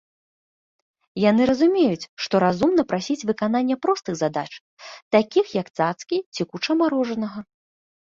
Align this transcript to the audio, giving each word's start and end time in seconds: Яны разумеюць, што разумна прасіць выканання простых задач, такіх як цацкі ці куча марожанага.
Яны 1.29 1.43
разумеюць, 1.49 2.07
што 2.25 2.35
разумна 2.43 2.85
прасіць 2.93 3.25
выканання 3.31 3.75
простых 3.83 4.17
задач, 4.23 4.45
такіх 5.17 5.45
як 5.59 5.67
цацкі 5.77 6.17
ці 6.33 6.41
куча 6.55 6.71
марожанага. 6.81 7.39